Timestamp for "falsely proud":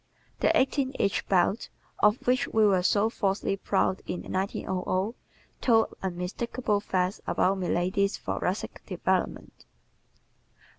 3.07-4.01